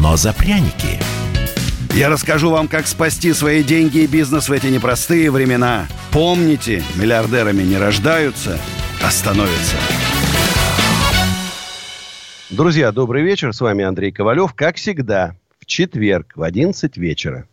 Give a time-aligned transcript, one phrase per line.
[0.00, 1.00] но за пряники.
[1.94, 5.86] Я расскажу вам, как спасти свои деньги и бизнес в эти непростые времена.
[6.12, 8.58] Помните, миллиардерами не рождаются,
[9.02, 9.76] а становятся.
[12.50, 13.52] Друзья, добрый вечер.
[13.52, 14.52] С вами Андрей Ковалев.
[14.54, 17.48] Как всегда, в четверг в 11 вечера.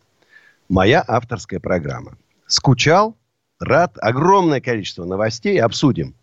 [0.68, 2.16] Моя авторская программа.
[2.46, 3.16] Скучал?
[3.58, 3.96] Рад.
[4.00, 5.60] Огромное количество новостей.
[5.60, 6.14] Обсудим.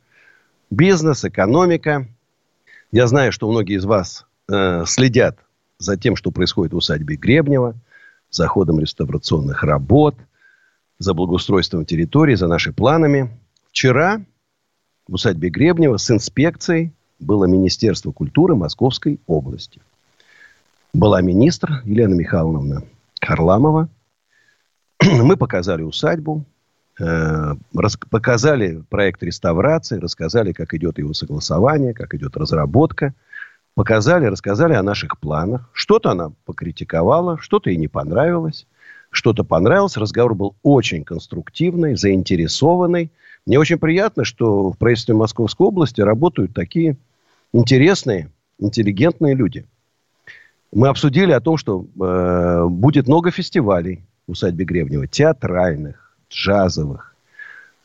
[0.69, 2.07] Бизнес, экономика.
[2.91, 5.39] Я знаю, что многие из вас э, следят
[5.81, 7.75] за тем, что происходит в усадьбе Гребнева,
[8.29, 10.15] за ходом реставрационных работ,
[10.99, 13.31] за благоустройством территории, за нашими планами.
[13.71, 14.21] Вчера
[15.07, 19.81] в усадьбе Гребнева с инспекцией было Министерство культуры Московской области.
[20.93, 22.83] Была министр Елена Михайловна
[23.19, 23.89] Харламова.
[25.03, 26.45] Мы показали усадьбу,
[26.99, 27.55] э,
[28.09, 33.15] показали проект реставрации, рассказали, как идет его согласование, как идет разработка–
[33.81, 35.67] показали, рассказали о наших планах.
[35.73, 38.67] Что-то она покритиковала, что-то ей не понравилось,
[39.09, 39.97] что-то понравилось.
[39.97, 43.09] Разговор был очень конструктивный, заинтересованный.
[43.47, 46.95] Мне очень приятно, что в правительстве Московской области работают такие
[47.53, 48.29] интересные,
[48.59, 49.65] интеллигентные люди.
[50.71, 57.15] Мы обсудили о том, что э, будет много фестивалей в усадьбе Гребнева, театральных, джазовых,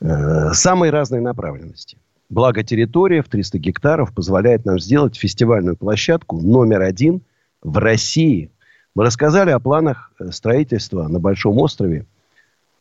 [0.03, 1.97] э, самой разной направленности.
[2.29, 7.23] Благо территория в 300 гектаров позволяет нам сделать фестивальную площадку номер один
[7.63, 8.51] в России.
[8.95, 12.05] Мы рассказали о планах э, строительства на Большом острове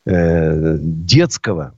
[0.05, 1.75] э, детского,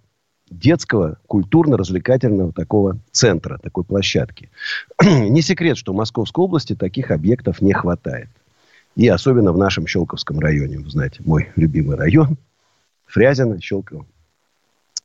[0.50, 4.49] детского культурно-развлекательного такого центра, такой площадки.
[5.02, 8.30] не секрет, что в Московской области таких объектов не хватает.
[8.95, 10.80] И особенно в нашем Щелковском районе.
[10.80, 12.38] Вы знаете, мой любимый район.
[13.08, 14.05] Фрязино, Щелково.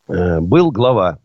[0.07, 1.19] Э, был глава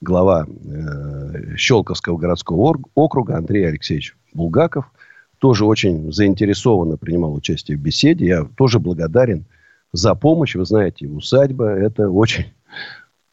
[0.00, 4.90] глава э, Щелковского городского округа Андрей Алексеевич Булгаков
[5.38, 8.26] тоже очень заинтересованно принимал участие в беседе.
[8.26, 9.46] Я тоже благодарен
[9.92, 10.54] за помощь.
[10.54, 12.52] Вы знаете, усадьба– это очень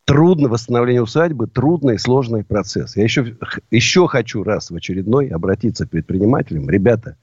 [0.06, 2.96] трудно, восстановление усадьбы– трудный сложный процесс.
[2.96, 3.36] Я еще,
[3.72, 6.70] еще хочу раз в очередной обратиться к предпринимателям.
[6.70, 7.18] Ребята,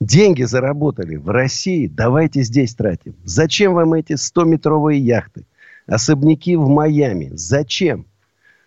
[0.00, 3.16] деньги заработали в России, давайте здесь тратим.
[3.24, 5.44] Зачем вам эти 100-метровые яхты?
[5.86, 7.30] Особняки в Майами.
[7.32, 8.06] Зачем?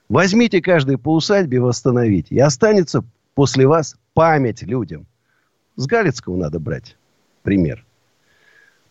[0.09, 2.35] Возьмите каждый по усадьбе, восстановите.
[2.35, 3.03] И останется
[3.35, 5.05] после вас память людям.
[5.75, 6.97] С Галицкого надо брать
[7.41, 7.85] пример.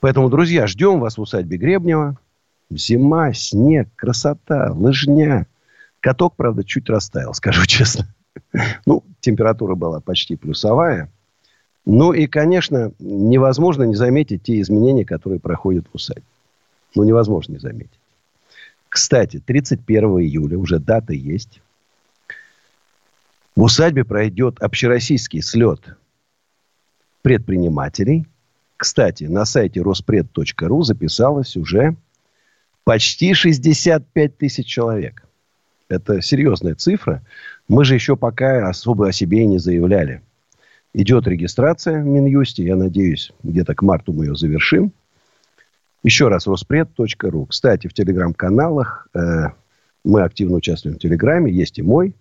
[0.01, 2.19] Поэтому, друзья, ждем вас в усадьбе Гребнева.
[2.71, 5.47] Зима, снег, красота, лыжня.
[6.01, 8.07] Каток, правда, чуть растаял, скажу честно.
[8.87, 11.11] Ну, температура была почти плюсовая.
[11.85, 16.25] Ну и, конечно, невозможно не заметить те изменения, которые проходят в усадьбе.
[16.95, 17.99] Ну, невозможно не заметить.
[18.93, 21.63] Кстати, 31 июля, уже дата есть,
[23.57, 25.97] в усадьбе пройдет общероссийский слет
[27.23, 28.27] предпринимателей.
[28.77, 31.97] Кстати, на сайте роспред.ру записалось уже
[32.85, 35.27] почти 65 тысяч человек.
[35.89, 37.23] Это серьезная цифра.
[37.69, 40.21] Мы же еще пока особо о себе и не заявляли.
[40.93, 42.63] Идет регистрация в Минюсте.
[42.63, 44.93] Я надеюсь, где-то к марту мы ее завершим.
[46.03, 47.47] Еще раз, роспред.ру.
[47.47, 49.47] Кстати, в телеграм-каналах э,
[50.05, 51.53] мы активно участвуем в Телеграме.
[51.53, 52.17] Есть и мой.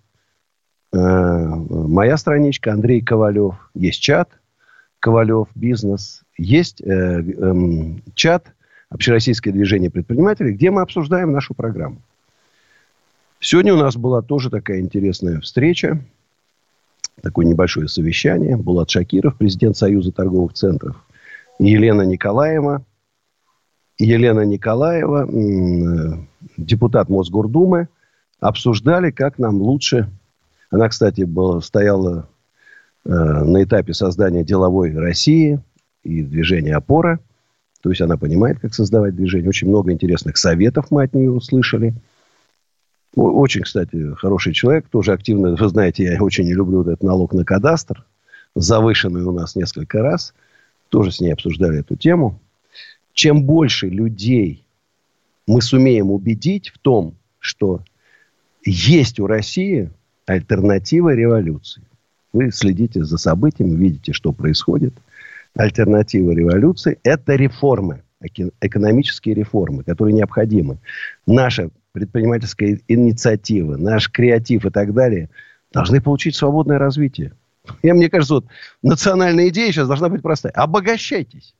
[0.94, 3.56] Э, моя страничка Андрей Ковалев.
[3.74, 4.30] Есть чат
[5.00, 6.22] Ковалев Бизнес.
[6.38, 7.54] Есть э, э,
[8.14, 8.54] чат
[8.92, 12.02] Общероссийское движение предпринимателей, где мы обсуждаем нашу программу.
[13.40, 16.04] Сегодня у нас была тоже такая интересная встреча.
[17.22, 18.58] Такое небольшое совещание.
[18.58, 20.98] Булат Шакиров, президент Союза торговых центров.
[21.58, 22.84] Елена Николаева,
[24.04, 25.30] Елена Николаева,
[26.58, 27.88] депутат Мосгордумы,
[28.40, 30.10] обсуждали, как нам лучше...
[30.72, 32.30] Она, кстати, была, стояла
[33.04, 35.60] э, на этапе создания деловой России
[36.02, 37.20] и движения «Опора».
[37.82, 39.50] То есть она понимает, как создавать движение.
[39.50, 41.94] Очень много интересных советов мы от нее услышали.
[43.18, 44.88] Очень, кстати, хороший человек.
[44.88, 48.06] Тоже активно, вы знаете, я очень не люблю этот налог на кадастр.
[48.56, 50.34] Завышенный у нас несколько раз.
[50.88, 52.40] Тоже с ней обсуждали эту тему
[53.14, 54.64] чем больше людей
[55.48, 57.82] мы сумеем убедить в том, что
[58.64, 59.90] есть у России
[60.26, 61.84] альтернатива революции.
[62.34, 64.94] Вы следите за событиями, видите, что происходит.
[65.56, 68.04] альтернатива революции– это реформы,
[68.62, 70.78] экономические реформы, которые необходимы.
[71.26, 75.30] Наша предпринимательская инициатива, наш креатив и так далее
[75.74, 77.34] должны получить свободное развитие.
[77.84, 78.46] Я, мне кажется, вот
[78.82, 80.54] национальная идея сейчас должна быть простая.
[80.54, 81.54] Обогащайтесь.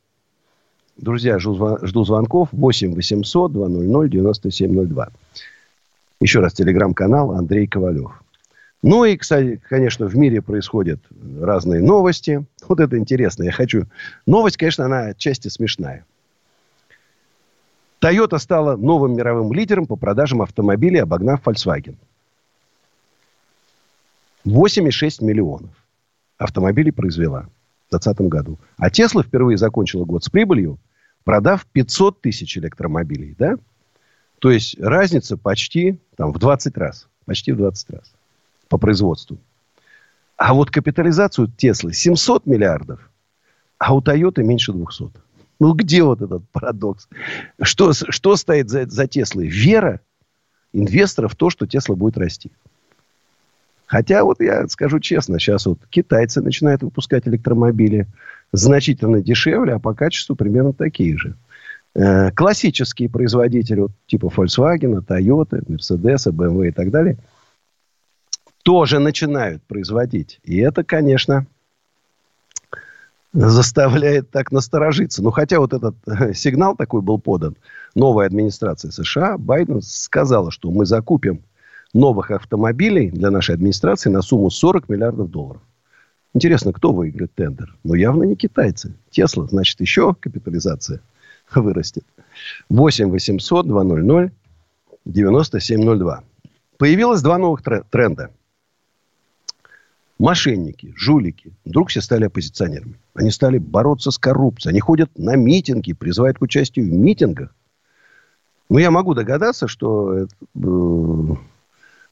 [1.02, 5.10] Друзья, жду, жду звонков 8 800 200 9702.
[6.20, 8.22] Еще раз, телеграм-канал Андрей Ковалев.
[8.84, 11.00] Ну и, кстати, конечно, в мире происходят
[11.40, 12.46] разные новости.
[12.68, 13.44] Вот это интересно.
[13.44, 13.86] Я хочу...
[14.28, 16.06] Новость, конечно, она отчасти смешная.
[18.00, 21.96] Toyota стала новым мировым лидером по продажам автомобилей, обогнав Volkswagen.
[24.46, 25.72] 8,6 миллионов
[26.38, 27.48] автомобилей произвела
[27.88, 28.60] в 2020 году.
[28.78, 30.78] А Tesla впервые закончила год с прибылью,
[31.24, 33.36] продав 500 тысяч электромобилей.
[33.38, 33.58] Да?
[34.40, 37.08] То есть разница почти там, в 20 раз.
[37.26, 38.12] Почти в 20 раз
[38.68, 39.38] по производству.
[40.38, 43.00] А вот капитализацию Теслы 700 миллиардов,
[43.78, 45.12] а у Тойоты меньше 200.
[45.60, 47.08] Ну, где вот этот парадокс?
[47.62, 49.48] Что, что стоит за, за Теслой?
[49.48, 50.02] Вера
[50.74, 52.52] инвесторов в то, что Тесла будет расти.
[53.92, 58.08] Хотя, вот я скажу честно, сейчас вот китайцы начинают выпускать электромобили
[58.54, 61.36] значительно дешевле, а по качеству примерно такие же.
[61.94, 67.18] Э, классические производители, вот, типа Volkswagen, Toyota, Mercedes, BMW и так далее–
[68.64, 70.40] тоже начинают производить.
[70.44, 71.46] И это, конечно,
[73.34, 75.24] заставляет так насторожиться.
[75.24, 77.58] Ну, хотя вот этот э, сигнал такой был подан.
[77.96, 81.42] Новая администрация США, Байден сказала, что мы закупим
[81.94, 85.62] новых автомобилей для нашей администрации на сумму 40 миллиардов долларов.
[86.34, 87.76] Интересно, кто выиграет тендер?
[87.84, 88.96] Ну, явно не китайцы.
[89.10, 91.02] Тесла, значит, еще капитализация
[91.56, 92.06] вырастет.
[92.70, 94.32] 8 800 200
[95.06, 96.24] 9702.
[96.78, 98.30] Появилось два новых тренда–
[100.22, 103.00] мошенники, жулики, вдруг все стали оппозиционерами.
[103.16, 104.72] Они стали бороться с коррупцией.
[104.72, 107.54] Они ходят на митинги, призывают к участию в митингах.
[108.70, 110.28] Ну, я могу догадаться, что, э,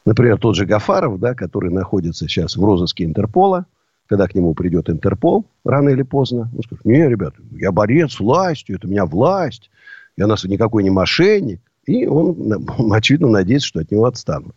[0.10, 3.68] например, тот же Гафаров, да, который находится сейчас в розыске Интерпола,
[4.08, 8.20] когда к нему придет Интерпол, рано или поздно, он скажет, не, ребята, я борец с
[8.20, 9.70] властью, это у меня власть,
[10.18, 11.62] я нас никакой не мошенник.
[11.86, 14.56] И он, очевидно, надеется, что от него отстанут.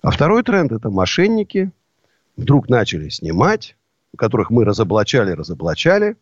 [0.00, 1.70] А второй тренд– это мошенники,
[2.38, 3.76] вдруг начали снимать,
[4.16, 6.16] которых мы разоблачали, разоблачали,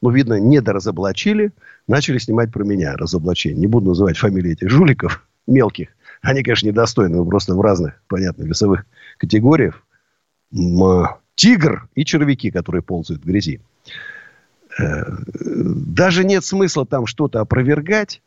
[0.00, 1.52] ну, видно, не доразоблачили,
[1.86, 3.60] начали снимать про меня разоблачение.
[3.60, 5.88] Не буду называть фамилии этих жуликов мелких.
[6.22, 8.86] Они, конечно, недостойны, просто в разных, понятно, весовых
[9.18, 9.82] категориях.
[11.34, 13.60] Тигр и червяки, которые ползают в грязи.
[14.78, 15.02] Э,
[15.34, 18.22] даже нет смысла там что-то опровергать,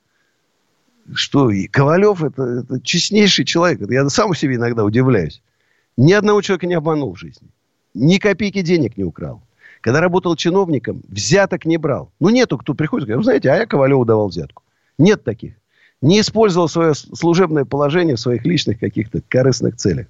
[1.14, 3.90] что и Ковалев это, это честнейший человек.
[3.90, 5.42] Я сам себе иногда удивляюсь.
[5.98, 7.48] Ни одного человека не обманул в жизни.
[7.94, 9.42] Ни копейки денег не украл.
[9.82, 12.12] Когда работал чиновником, взяток не брал.
[12.20, 14.64] Ну, нету, кто приходит и говорит, знаете, а я Ковалеву давал взятку.
[14.98, 15.54] Нет таких.
[16.02, 20.08] Не использовал свое служебное положение в своих личных каких-то корыстных целях.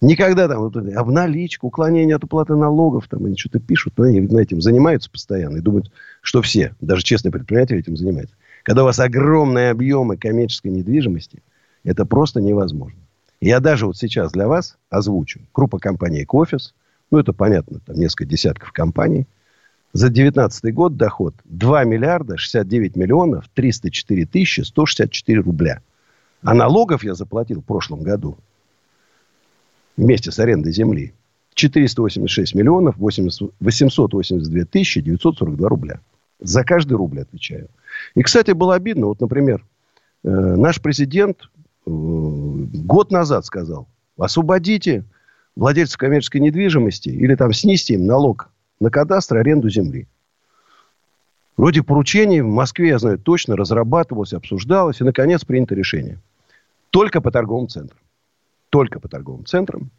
[0.00, 4.38] Никогда там вот, обналичка, уклонение от уплаты налогов, там они что-то пишут, но они, видно,
[4.38, 5.92] этим занимаются постоянно и думают,
[6.22, 8.34] что все, даже честные предприниматели этим занимаются.
[8.62, 11.42] Когда у вас огромные объемы коммерческой недвижимости,
[11.84, 12.98] это просто невозможно.
[13.42, 15.40] Я даже вот сейчас для вас озвучу.
[15.54, 16.74] Группа компании «Кофис»,
[17.10, 19.26] ну, это понятно, там несколько десятков компаний.
[19.92, 25.82] За 2019 год доход 2 миллиарда 69 миллионов 304 тысячи 164 рубля.
[26.42, 28.38] А налогов я заплатил в прошлом году
[29.96, 31.12] вместе с арендой земли
[31.54, 36.00] 486 миллионов 882 тысячи 942 рубля.
[36.40, 37.68] За каждый рубль отвечаю.
[38.14, 39.06] И, кстати, было обидно.
[39.06, 39.64] Вот, например,
[40.24, 41.50] э, наш президент
[41.86, 43.88] Э, год назад сказал,
[44.18, 45.04] освободите
[45.56, 48.50] владельцев коммерческой недвижимости или там снизьте им налог
[48.80, 50.08] на кадастр аренду земли.
[51.56, 56.18] Вроде поручений в Москве, я знаю, точно разрабатывалось, обсуждалось, и, наконец, принято решение.
[56.88, 57.98] Только по торговым центрам.
[58.70, 59.90] Только по торговым центрам.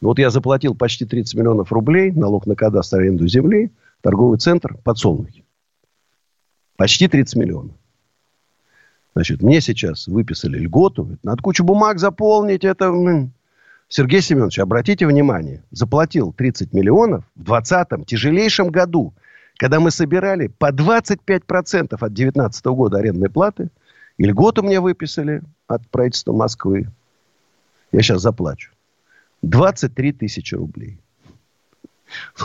[0.00, 3.70] Вот я заплатил почти 30 миллионов рублей налог на кадастр аренду земли,
[4.02, 5.44] торговый центр подсолнухи.
[6.76, 7.76] Почти 30 миллионов.
[9.14, 11.18] Значит, мне сейчас выписали льготу.
[11.22, 12.64] Надо кучу бумаг заполнить.
[12.64, 12.92] Это...
[13.90, 15.62] Сергей Семенович, обратите внимание.
[15.70, 19.12] Заплатил 30 миллионов в 2020 тяжелейшем году,
[19.58, 23.68] когда мы собирали по 25% от 2019 года арендной платы.
[24.16, 26.88] И льготу мне выписали от правительства Москвы.
[27.92, 28.70] Я сейчас заплачу.
[29.42, 30.98] 23 тысячи рублей.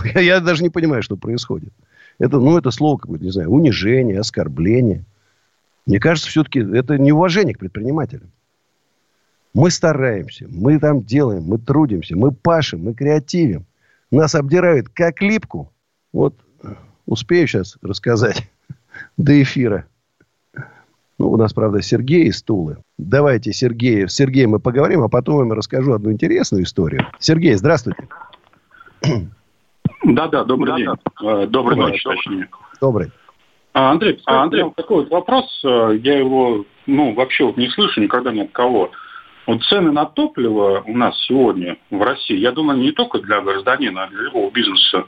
[0.16, 1.74] Я даже не понимаю, что происходит.
[2.20, 5.06] Это, ну, это слово какое-то, не знаю, унижение, оскорбление–
[5.86, 8.32] мне кажется, все-таки это неуважение к предпринимателям.
[9.56, 13.66] Мы стараемся, мы там делаем, мы трудимся, мы пашем, мы креативим.
[14.12, 15.72] Нас обдирают как липку.
[16.12, 16.36] Вот
[17.06, 18.52] успею сейчас рассказать
[19.18, 19.86] до эфира.
[21.18, 22.80] Ну, у нас, правда, Сергей из Тулы.
[22.98, 27.08] Давайте, Сергей, с Сергеем мы поговорим, а потом я вам расскажу одну интересную историю.
[27.20, 28.10] Сергей, здравствуйте.
[30.04, 30.90] Да-да, добрый день.
[31.22, 32.50] Добрый, добрый ночь, точнее.
[32.82, 33.10] Добрый.
[33.72, 37.70] А, Андрей, а, Андрей, вот такой вот вопрос, э, я его, ну, вообще вот не
[37.70, 38.92] слышу никогда ни от кого.
[39.48, 44.04] Вот цены на топливо у нас сегодня в России, я думаю, не только для гражданина,
[44.04, 45.06] а для любого бизнеса,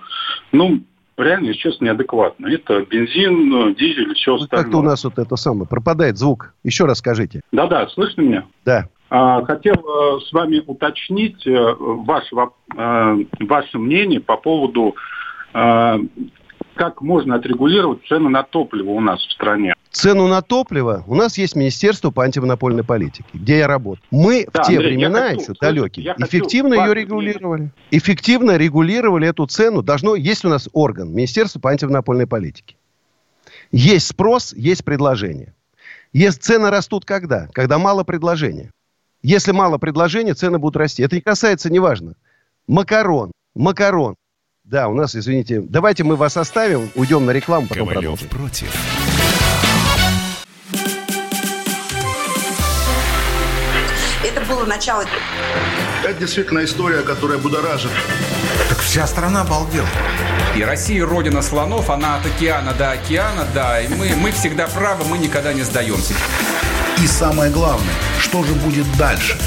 [0.51, 0.81] ну,
[1.17, 2.47] реально, если честно, неадекватно.
[2.47, 4.63] Это бензин, дизель и все ну, остальное.
[4.63, 6.53] Как-то у нас вот это самое, пропадает звук.
[6.63, 7.41] Еще раз скажите.
[7.51, 8.45] Да-да, слышно меня?
[8.65, 8.87] Да.
[9.09, 12.35] А, хотел э, с вами уточнить э, ваше,
[12.75, 14.95] э, ваше мнение по поводу
[16.77, 19.73] как можно отрегулировать цены на топливо у нас в стране.
[19.91, 24.03] Цену на топливо у нас есть Министерство по антимонопольной политике, где я работаю.
[24.11, 27.71] Мы да, в те Андрей, времена хочу, еще далекие эффективно ее регулировали.
[27.91, 29.81] Эффективно регулировали эту цену.
[29.81, 32.75] Должно есть у нас орган Министерство по антимонопольной политике.
[33.71, 35.53] Есть спрос, есть предложение.
[36.13, 37.47] Есть цены растут когда?
[37.53, 38.71] Когда мало предложения.
[39.23, 41.03] Если мало предложения, цены будут расти.
[41.03, 42.13] Это не касается, неважно,
[42.67, 44.15] макарон, макарон,
[44.67, 45.61] да, у нас, извините.
[45.61, 48.27] Давайте мы вас оставим, уйдем на рекламу, потом Ковалев продолжим.
[48.29, 48.73] против.
[54.23, 55.05] Это было начало.
[56.03, 57.91] Это действительно история, которая будоражит.
[58.69, 59.87] Так вся страна обалдела.
[60.55, 63.81] И Россия родина слонов, она от океана до океана, да.
[63.81, 66.13] И мы, мы всегда правы, мы никогда не сдаемся.
[67.01, 69.37] И самое главное, что же будет дальше?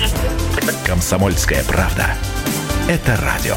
[0.87, 2.17] Комсомольская правда.
[2.89, 3.57] Это радио.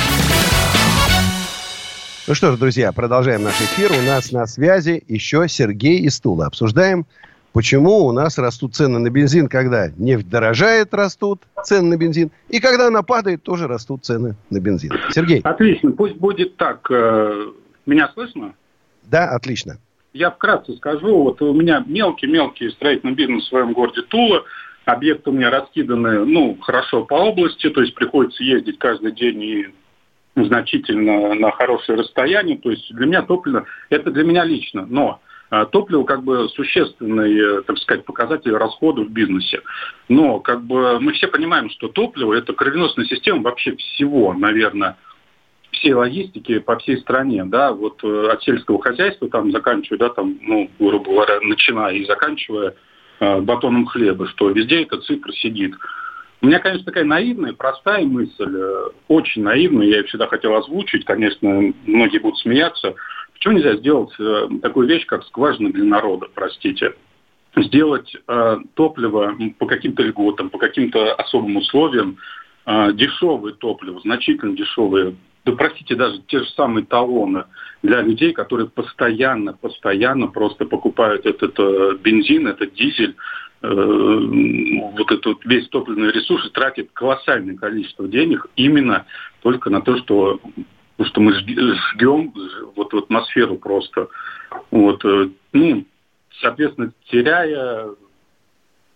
[2.31, 3.91] Ну что ж, друзья, продолжаем наш эфир.
[3.91, 6.45] У нас на связи еще Сергей из Тула.
[6.45, 7.05] Обсуждаем,
[7.51, 12.61] почему у нас растут цены на бензин, когда нефть дорожает, растут цены на бензин, и
[12.61, 14.91] когда она падает, тоже растут цены на бензин.
[15.09, 15.41] Сергей.
[15.41, 16.89] Отлично, пусть будет так.
[16.89, 17.47] Э,
[17.85, 18.53] меня слышно?
[19.03, 19.77] Да, отлично.
[20.13, 21.23] Я вкратце скажу.
[21.23, 24.45] Вот у меня мелкий-мелкий строительный бизнес в своем городе Тула.
[24.85, 29.67] Объекты у меня раскиданы, ну, хорошо по области, то есть приходится ездить каждый день и
[30.35, 32.57] значительно на хорошее расстояние.
[32.57, 35.21] То есть для меня топливо, это для меня лично, но
[35.51, 39.61] а, топливо как бы существенный, э, так сказать, показатель расходов в бизнесе.
[40.07, 44.95] Но как бы мы все понимаем, что топливо это кровеносная система вообще всего, наверное,
[45.71, 50.37] всей логистики по всей стране, да, вот э, от сельского хозяйства там заканчивая, да, там,
[50.41, 52.75] ну, грубо говоря, начиная и заканчивая
[53.19, 55.75] э, батоном хлеба, что везде эта цифра сидит.
[56.41, 61.05] У меня, конечно, такая наивная, простая мысль, э, очень наивная, я ее всегда хотел озвучить,
[61.05, 62.95] конечно, многие будут смеяться.
[63.33, 66.95] Почему нельзя сделать э, такую вещь, как скважина для народа, простите?
[67.55, 72.17] Сделать э, топливо по каким-то льготам, по каким-то особым условиям,
[72.65, 75.13] э, дешевое топливо, значительно дешевое,
[75.45, 77.45] да простите, даже те же самые талоны
[77.83, 83.15] для людей, которые постоянно, постоянно просто покупают этот э, бензин, этот дизель,
[83.61, 89.05] вот этот весь топливный ресурс тратит колоссальное количество денег именно
[89.41, 90.39] только на то, что,
[91.03, 92.33] что мы жгем
[92.75, 94.07] вот в атмосферу просто.
[94.71, 95.85] Вот, э, ну,
[96.41, 97.89] соответственно, теряя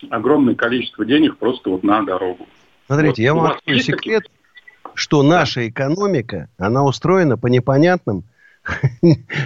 [0.10, 2.48] огромное количество денег просто вот на дорогу.
[2.88, 4.92] Смотрите, вот, я вам открою секрет, такие?
[4.96, 8.24] что наша экономика, она устроена по непонятным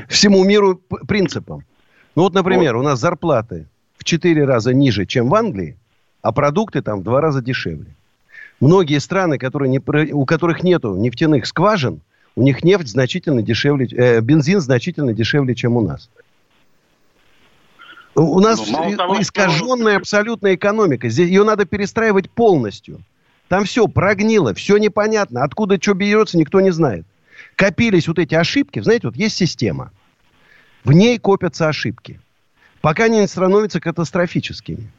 [0.07, 1.65] всему миру принципам.
[2.15, 2.81] Ну вот, например, вот.
[2.81, 3.67] у нас зарплаты
[3.99, 5.77] в 4 раза ниже, чем в Англии,
[6.21, 7.93] а продукты там в 2 раза дешевле.
[8.59, 9.79] Многие страны, которые не,
[10.13, 12.01] у которых нет нефтяных скважин,
[12.35, 16.09] у них нефть значительно дешевле, э, бензин значительно дешевле, чем у нас.
[18.15, 19.99] У нас ну, того, искаженная что...
[19.99, 21.09] абсолютная экономика.
[21.09, 23.01] Здесь ее надо перестраивать полностью.
[23.49, 25.43] Там все прогнило, все непонятно.
[25.43, 27.05] Откуда что берется, никто не знает.
[27.55, 28.79] Копились вот эти ошибки.
[28.79, 29.91] Знаете, вот есть система.
[30.83, 32.19] В ней копятся ошибки
[32.81, 34.89] пока они не становятся катастрофическими.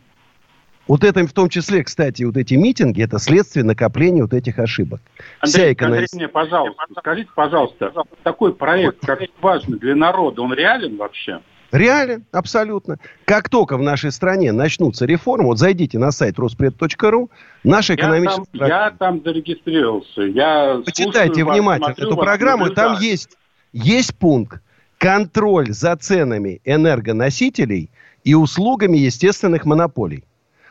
[0.91, 5.01] Вот это в том числе, кстати, вот эти митинги, это следствие накопления вот этих ошибок.
[5.39, 5.97] Андрей, Вся экономи...
[5.99, 7.93] скажите мне, пожалуйста, скажите, пожалуйста,
[8.25, 11.41] такой проект, как важный для народа, он реален вообще?
[11.71, 12.97] Реален, абсолютно.
[13.25, 17.31] Как только в нашей стране начнутся реформы, вот зайдите на сайт Роспред.ру,
[17.63, 18.49] наша экономическая...
[18.53, 20.23] Я там, я там зарегистрировался.
[20.23, 23.37] Я Почитайте внимательно эту программу, там есть,
[23.73, 24.61] есть пункт
[25.01, 27.91] контроль за ценами энергоносителей
[28.23, 30.25] и услугами естественных монополий.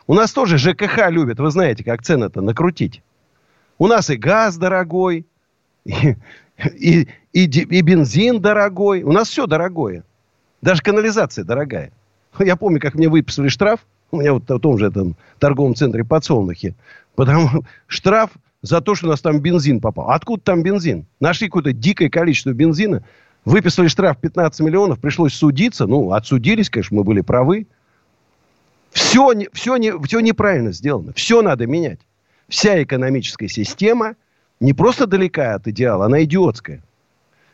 [0.05, 3.01] У нас тоже ЖКХ любят, вы знаете, как цены-то накрутить.
[3.79, 5.25] У нас и газ дорогой,
[5.83, 6.15] и,
[6.75, 9.01] и, и, и бензин дорогой.
[9.01, 10.03] У нас все дорогое.
[10.61, 11.91] Даже канализация дорогая.
[12.37, 13.79] Я помню, как мне выписали штраф.
[14.11, 16.75] У меня вот в том же этом торговом центре подсолнухи.
[17.15, 18.29] Потому штраф
[18.61, 20.11] за то, что у нас там бензин попал.
[20.11, 21.07] Откуда там бензин?
[21.19, 23.03] Нашли какое-то дикое количество бензина.
[23.49, 24.99] Выписали штраф 15 миллионов.
[24.99, 25.87] Пришлось судиться.
[25.87, 27.65] Ну, отсудились, конечно, мы были правы.
[28.91, 31.13] Все, все, не, все неправильно сделано.
[31.13, 31.99] Все надо менять.
[32.47, 34.17] Вся экономическая система
[34.59, 36.83] не просто далека от идеала, она идиотская.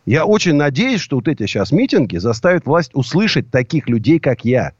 [0.05, 4.73] Я очень надеюсь, что вот эти сейчас митинги заставят власть услышать таких людей, как я.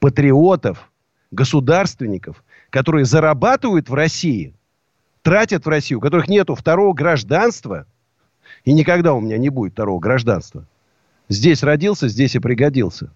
[0.00, 0.90] Патриотов,
[1.30, 4.54] государственников, которые зарабатывают в России,
[5.20, 7.84] тратят в Россию, у которых нету второго гражданства.
[8.64, 10.64] И никогда у меня не будет второго гражданства.
[11.28, 13.10] Здесь родился, здесь и пригодился.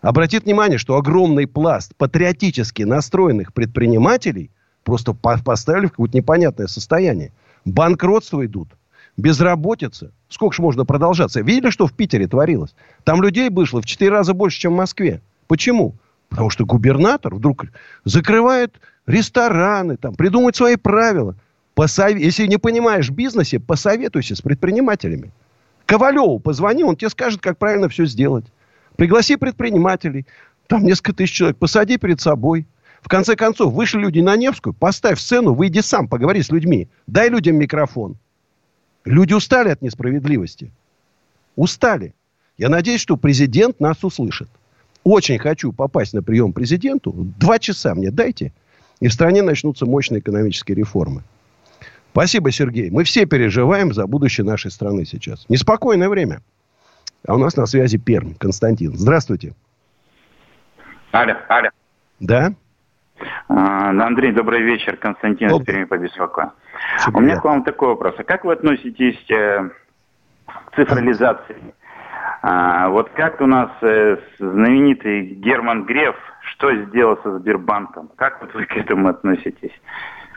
[0.00, 4.50] Обратит внимание, что огромный пласт патриотически настроенных предпринимателей
[4.84, 7.32] просто поставили в какое-то непонятное состояние.
[7.64, 8.68] Банкротство идут,
[9.16, 10.12] безработица.
[10.28, 11.40] Сколько же можно продолжаться?
[11.40, 12.74] Видели, что в Питере творилось?
[13.04, 15.20] Там людей вышло в 4 раза больше, чем в Москве.
[15.46, 15.94] Почему?
[16.28, 17.66] Потому что губернатор вдруг
[18.04, 18.74] закрывает
[19.06, 21.34] рестораны, там, придумывает свои правила.
[21.78, 22.10] Посов...
[22.18, 25.30] Если не понимаешь в бизнесе, посоветуйся с предпринимателями.
[25.86, 28.44] Ковалеву позвони, он тебе скажет, как правильно все сделать.
[28.96, 30.26] Пригласи предпринимателей,
[30.66, 32.66] там несколько тысяч человек, посади перед собой.
[33.00, 36.88] В конце концов, вышли люди на Невскую, поставь сцену, выйди сам, поговори с людьми.
[37.06, 38.16] Дай людям микрофон.
[39.04, 40.72] Люди устали от несправедливости.
[41.54, 42.12] Устали.
[42.56, 44.48] Я надеюсь, что президент нас услышит.
[45.04, 47.12] Очень хочу попасть на прием президенту.
[47.38, 48.52] Два часа мне дайте.
[48.98, 51.22] И в стране начнутся мощные экономические реформы.
[52.12, 52.90] Спасибо, Сергей.
[52.90, 55.44] Мы все переживаем за будущее нашей страны сейчас.
[55.48, 56.40] Неспокойное время.
[57.26, 58.34] А у нас на связи Пермь.
[58.38, 58.94] Константин.
[58.94, 59.54] Здравствуйте.
[61.12, 61.68] Алло, алло.
[62.20, 62.52] Да?
[63.48, 64.96] А, Андрей, добрый вечер.
[64.96, 66.52] Константин из Перми по беспокою.
[67.12, 68.14] У меня к вам такой вопрос.
[68.18, 69.70] А как вы относитесь э,
[70.46, 71.56] к цифрализации?
[72.42, 78.10] А, вот как у нас э, знаменитый Герман Греф, что сделал со Сбербанком?
[78.16, 79.72] Как вот вы к этому относитесь?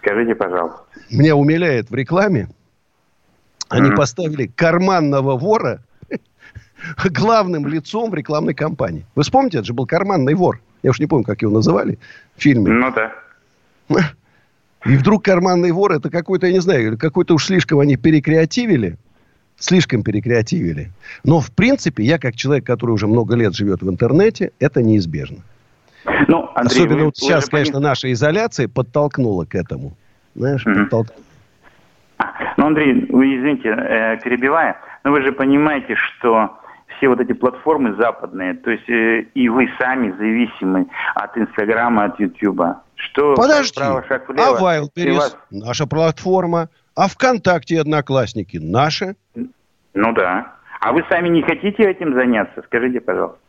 [0.01, 0.81] Скажите, пожалуйста.
[1.11, 2.49] Меня умиляет в рекламе.
[3.69, 3.95] Они mm-hmm.
[3.95, 5.81] поставили карманного вора
[7.05, 9.05] главным лицом в рекламной кампании.
[9.15, 10.59] Вы вспомните, это же был карманный вор.
[10.83, 11.99] Я уж не помню, как его называли
[12.35, 12.71] в фильме.
[12.71, 13.13] Ну да.
[14.85, 18.97] И вдруг карманный вор, это какой-то, я не знаю, какой-то уж слишком они перекреативили.
[19.57, 20.91] Слишком перекреативили.
[21.23, 25.43] Но, в принципе, я, как человек, который уже много лет живет в интернете, это неизбежно.
[26.27, 27.87] Ну, Андрей, Особенно вот сейчас, конечно, поним...
[27.87, 29.93] наша изоляция подтолкнула к этому.
[30.35, 30.83] Знаешь, mm-hmm.
[30.83, 31.23] подтолкнула.
[32.57, 36.57] Ну, Андрей, вы извините, э, перебивая, но вы же понимаете, что
[36.97, 42.19] все вот эти платформы западные, то есть э, и вы сами зависимы от Инстаграма, от
[42.19, 42.83] Ютуба.
[42.95, 45.37] Что Подожди, право, шаг влево, а Wildberries вас...
[45.49, 49.15] наша платформа, а ВКонтакте и Одноклассники наши?
[49.35, 50.53] Ну да.
[50.79, 52.61] А вы сами не хотите этим заняться?
[52.67, 53.40] Скажите, пожалуйста.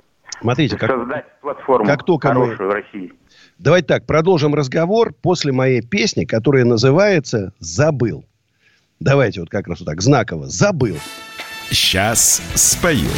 [0.43, 2.67] Смотрите, как, создать платформу как только хорошую мы...
[2.67, 3.13] в России.
[3.59, 8.25] Давайте так, продолжим разговор после моей песни, которая называется «Забыл».
[9.01, 10.97] Давайте вот как раз вот так, знаково «Забыл».
[11.71, 13.09] Сейчас спою.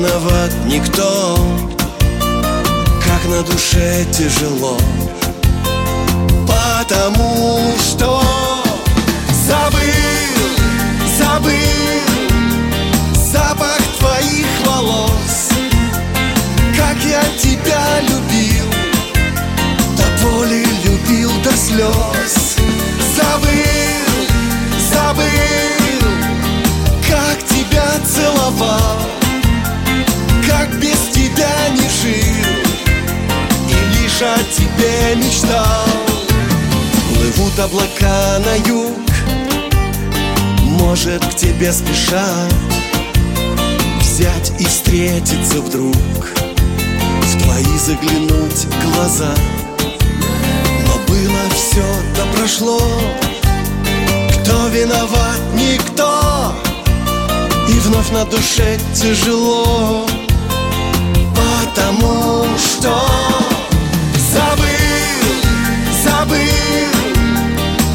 [0.00, 1.36] Виноват, никто.
[3.04, 4.78] Как на душе тяжело.
[6.46, 8.22] Потому что
[9.46, 10.48] забыл,
[11.18, 12.00] забыл
[13.14, 15.50] запах твоих волос.
[16.76, 18.66] Как я тебя любил
[19.96, 22.56] До боли любил до слез.
[23.16, 24.26] Забыл,
[24.90, 26.08] забыл
[27.08, 29.10] Как тебя целовал
[30.50, 32.46] Как без тебя не жил
[33.68, 35.86] И лишь о тебе мечтал.
[37.14, 38.98] Плывут облака на юг
[40.62, 42.52] Может к тебе спешат
[44.20, 49.34] взять и встретиться вдруг В твои заглянуть глаза.
[50.86, 51.84] Но было все,
[52.14, 52.80] да прошло
[54.42, 55.40] Кто виноват?
[55.54, 56.54] Никто.
[57.68, 60.06] И вновь на душе тяжело
[61.72, 62.92] Потому что
[64.32, 64.66] Забыл,
[66.02, 66.36] забыл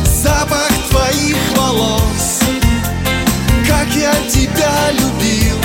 [0.05, 2.39] Запах твоих волос.
[3.67, 5.57] Как я тебя любил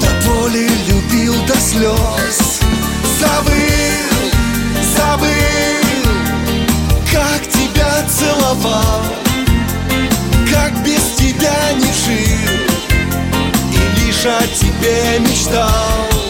[0.00, 2.60] До боли любил до слез.
[3.20, 4.30] Забыл,
[4.96, 5.28] забыл
[7.12, 9.02] Как тебя целовал.
[10.50, 12.58] Как без тебя не жил
[13.98, 16.27] лишь о тебе мечтал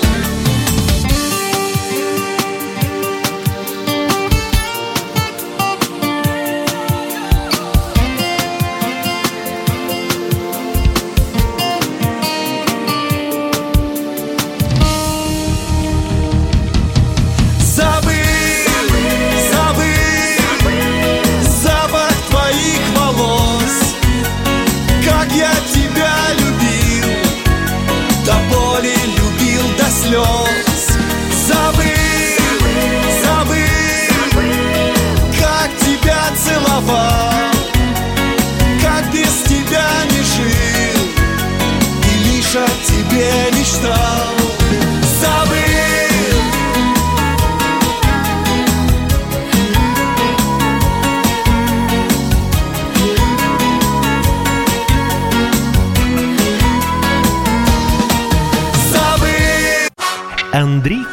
[30.09, 30.68] слез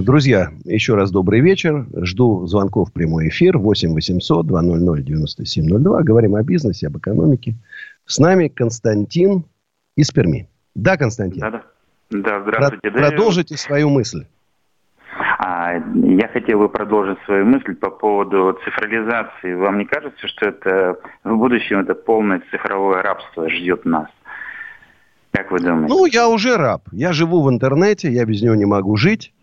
[0.00, 1.84] Друзья, еще раз добрый вечер.
[1.94, 6.02] Жду звонков в прямой эфир 8 800 200 9702.
[6.02, 7.56] Говорим о бизнесе, об экономике.
[8.06, 9.44] С нами Константин
[9.94, 10.48] из Перми.
[10.74, 11.40] Да, Константин?
[11.40, 11.62] Да, да.
[12.10, 12.90] Да, здравствуйте.
[12.90, 14.24] Про- продолжите свою мысль.
[15.38, 19.52] А, я хотел бы продолжить свою мысль по поводу цифрализации.
[19.52, 24.08] Вам не кажется, что это в будущем это полное цифровое рабство ждет нас?
[25.32, 25.92] Как вы думаете?
[25.92, 26.82] Ну, я уже раб.
[26.92, 29.34] Я живу в интернете, я без него не могу жить.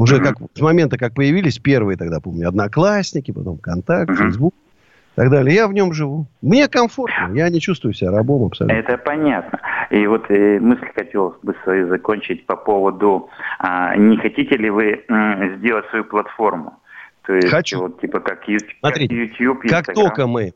[0.00, 5.54] Уже как с момента, как появились первые тогда, помню, одноклассники, потом контакт, и так далее.
[5.54, 6.26] Я в нем живу.
[6.40, 7.34] Мне комфортно.
[7.34, 8.76] Я не чувствую себя рабом абсолютно.
[8.76, 9.60] Это понятно.
[9.90, 15.04] И вот э, мысль хотелось бы свою закончить по поводу, а, не хотите ли вы
[15.08, 16.78] м, сделать свою платформу?
[17.26, 17.80] То есть, Хочу.
[17.80, 19.94] вот типа как, как Смотрите, YouTube, Как Instagram.
[19.94, 20.54] только мы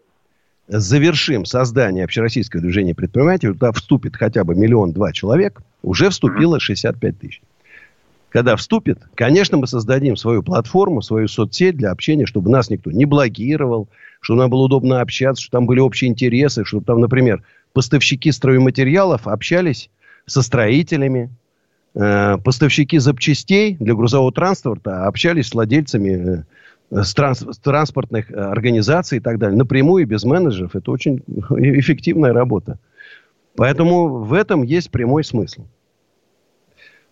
[0.69, 7.43] завершим создание общероссийского движения предпринимателей, туда вступит хотя бы миллион-два человек, уже вступило 65 тысяч.
[8.35, 13.05] Когда вступит, конечно, мы создадим свою платформу, свою соцсеть для общения, чтобы нас никто не
[13.05, 13.89] блокировал,
[14.21, 17.45] чтобы нам было удобно общаться, чтобы там были общие интересы, чтобы там, например,
[17.75, 19.89] поставщики стройматериалов общались
[20.27, 21.31] со строителями,
[21.95, 26.45] э, поставщики запчастей для грузового транспорта общались с владельцами
[26.91, 29.57] э, с транс- с транспортных э, организаций и так далее.
[29.57, 30.75] Напрямую, без менеджеров.
[30.75, 32.81] Это очень эффективная работа.
[33.55, 35.67] Поэтому в этом есть прямой смысл.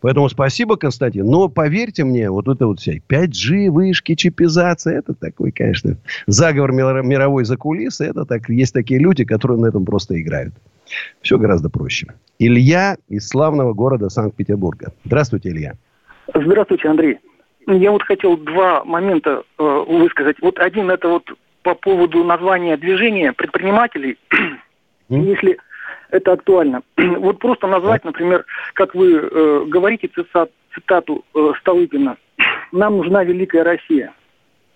[0.03, 1.27] Поэтому спасибо, Константин.
[1.27, 7.45] Но поверьте мне, вот это вот вся 5G, вышки, чипизация, это такой, конечно, заговор мировой
[7.45, 8.05] за кулисы.
[8.05, 10.55] Это так, есть такие люди, которые на этом просто играют.
[11.23, 12.09] Все гораздо проще.
[12.41, 14.93] Илья из славного города Санкт-Петербурга.
[15.05, 15.75] Здравствуйте, Илья.
[16.35, 17.19] Здравствуйте, Андрей.
[17.69, 20.37] Я вот хотел два момента э, высказать.
[20.43, 21.31] Вот один это вот
[21.63, 24.19] по поводу названия движения предпринимателей,
[25.09, 25.59] если
[26.13, 26.83] это актуально.
[27.19, 28.45] Вот просто назвать, например,
[28.75, 32.17] как вы э, говорите цита- цитату э, Столыпина,
[32.71, 34.13] «Нам нужна великая Россия».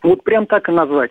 [0.02, 1.10] Вот прям так и назвать.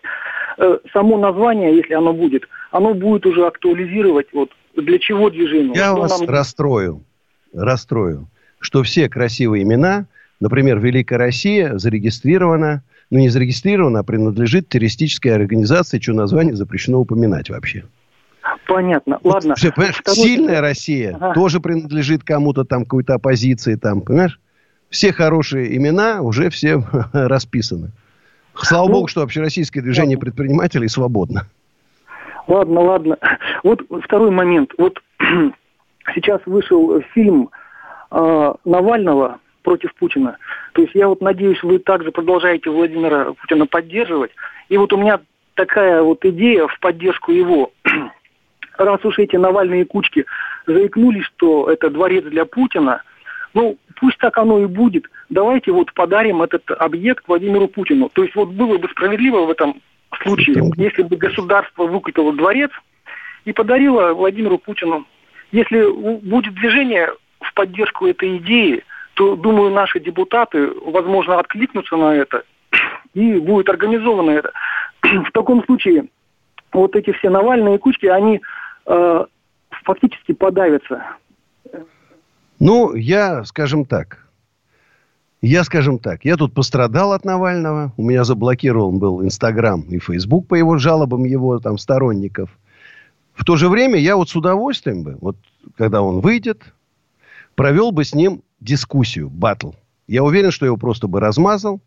[0.58, 5.74] Э, само название, если оно будет, оно будет уже актуализировать вот для чего движение.
[5.76, 7.04] Я что вас нам- расстрою.
[7.54, 8.28] Расстрою.
[8.60, 10.08] Что все красивые имена,
[10.40, 17.50] например, Великая Россия зарегистрирована, ну не зарегистрирована, а принадлежит террористической организации, чье название запрещено упоминать
[17.50, 17.86] вообще.
[18.67, 19.19] Понятно.
[19.23, 19.56] Ладно.
[19.56, 21.34] Все, понимаешь, Второй- сильная Россия Ага.
[21.34, 24.39] тоже принадлежит кому-то там, какой-то оппозиции там, понимаешь?
[24.89, 26.82] Все хорошие имена уже все
[27.13, 27.91] расписаны.
[28.56, 31.47] Слава Ну, богу, что общероссийское движение предпринимателей свободно.
[32.47, 33.17] Ладно, ладно.
[33.63, 34.71] Вот второй момент.
[34.78, 35.01] Вот
[36.15, 37.49] сейчас вышел фильм
[38.12, 40.38] э, Навального против Путина,
[40.73, 44.30] То есть я вот надеюсь, вы также продолжаете Владимира Путина поддерживать.
[44.69, 45.19] И вот у меня
[45.56, 47.71] такая вот идея в поддержку его.
[48.78, 50.26] Раз уж эти Навальные кучки
[50.66, 53.02] заикнулись, что это дворец для Путина,
[53.54, 55.06] ну, пусть так оно и будет.
[55.30, 58.10] Давайте вот подарим этот объект Владимиру Путину.
[58.10, 59.82] То есть вот было бы справедливо в этом
[60.22, 62.72] случае, если бы государство выкупило дворец
[63.46, 65.06] и подарило Владимиру Путину.
[65.52, 65.90] Если
[66.22, 68.84] будет движение в поддержку этой идеи,
[69.14, 72.44] то, думаю, наши депутаты, возможно, откликнутся на это,
[73.14, 74.52] и будет организовано это.
[75.02, 76.08] В таком случае
[76.74, 78.42] вот эти все Навальные кучки, они
[78.86, 79.26] э,
[79.84, 81.04] фактически подавятся.
[82.60, 84.26] Ну, я, скажем так,
[85.41, 87.93] я, скажем так, я тут пострадал от Навального.
[87.98, 92.50] У меня заблокирован был Инстаграм и Фейсбук по его жалобам его там сторонников.
[93.34, 95.36] В то же время я вот с удовольствием бы, вот
[95.78, 96.74] когда он выйдет,
[97.54, 99.74] провел бы с ним дискуссию, батл.
[100.08, 101.82] Я уверен, что его просто бы размазал.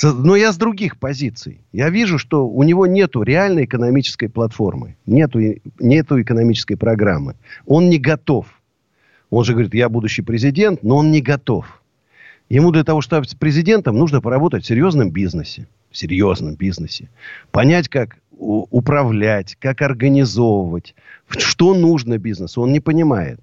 [0.00, 1.60] Но я с других позиций.
[1.72, 4.96] Я вижу, что у него нет реальной экономической платформы.
[5.04, 5.38] Нету,
[5.78, 7.34] нету экономической программы.
[7.66, 8.46] Он не готов.
[9.28, 11.82] Он же говорит, я будущий президент, но он не готов.
[12.48, 15.68] Ему для того, чтобы стать президентом, нужно поработать в серьезном бизнесе.
[15.90, 17.10] В серьезном бизнесе.
[17.50, 20.94] Понять, как управлять, как организовывать,
[21.28, 22.62] что нужно бизнесу.
[22.62, 23.40] Он не понимает.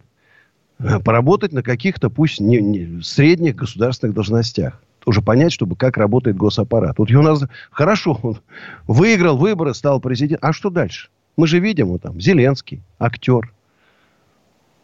[0.80, 4.82] Э, поработать на каких-то, пусть не, не, средних государственных должностях.
[5.10, 7.00] Уже понять, чтобы как работает госаппарат.
[7.00, 8.38] Вот у нас хорошо, он
[8.86, 10.48] выиграл выборы, стал президентом.
[10.48, 11.10] А что дальше?
[11.36, 13.52] Мы же видим, вот там, Зеленский, актер.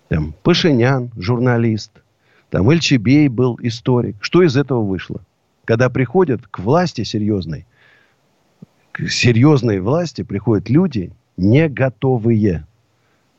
[0.08, 1.92] Там, Пашинян, журналист.
[2.50, 4.16] Там, Эльчебей был историк.
[4.20, 5.22] Что из этого вышло?
[5.64, 7.68] Когда приходят к власти серьезной,
[8.94, 12.66] к серьезной власти приходят люди не готовые.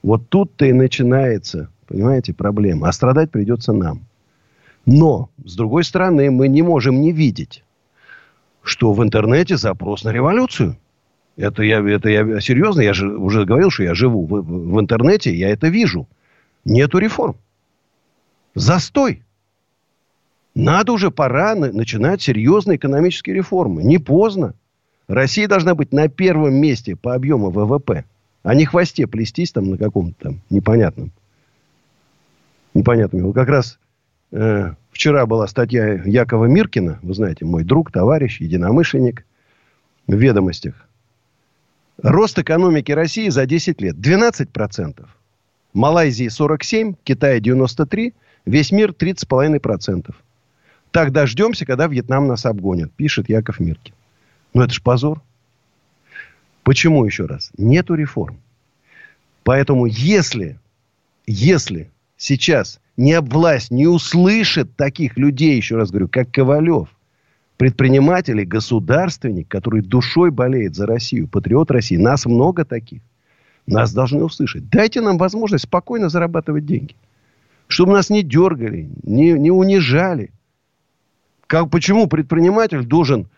[0.05, 2.88] Вот тут-то и начинается Понимаете, проблема.
[2.88, 4.03] А страдать придется нам.
[4.87, 7.64] Но, с другой стороны, мы не можем не видеть,
[8.62, 10.77] что в интернете запрос на революцию.
[11.37, 15.35] Это я, это я серьезно, я же уже говорил, что я живу в, в интернете,
[15.35, 16.07] я это вижу.
[16.64, 17.37] Нету реформ.
[18.55, 19.22] Застой.
[20.55, 23.83] Надо уже пора на, начинать серьезные экономические реформы.
[23.83, 24.55] Не поздно.
[25.09, 28.05] Россия должна быть на первом месте по объему ВВП,
[28.42, 31.12] а не хвосте плестись там на каком-то там непонятном
[32.77, 33.22] непонятными.
[33.22, 33.79] Вот как раз
[34.33, 39.25] э, вчера была статья Якова Миркина, вы знаете, мой друг, товарищ, единомышленник,
[40.07, 40.75] в ведомостях.
[42.03, 45.07] Рост экономики России за 10 лет 12%.
[45.73, 50.15] Малайзии 47, Китая 93, весь мир 30,5%.
[50.91, 53.95] Так дождемся, когда Вьетнам нас обгонит, пишет Яков Миркин.
[54.55, 55.21] Ну, это ж позор.
[56.62, 57.51] Почему еще раз?
[57.59, 58.41] Нету реформ.
[59.45, 60.59] Поэтому если,
[61.27, 66.88] если сейчас не власть не услышит таких людей, еще раз говорю, как Ковалев,
[67.56, 71.96] предпринимателей, государственник, который душой болеет за Россию, патриот России.
[71.96, 73.02] Нас много таких.
[73.66, 74.68] Нас должны услышать.
[74.68, 76.94] Дайте нам возможность спокойно зарабатывать деньги.
[77.66, 80.30] Чтобы нас не дергали, не, не унижали.
[81.46, 83.28] Как, почему предприниматель должен,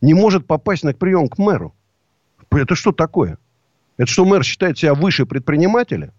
[0.00, 1.74] не может попасть на прием к мэру?
[2.50, 3.38] Это что такое?
[3.96, 6.12] Это что, мэр считает себя выше предпринимателя?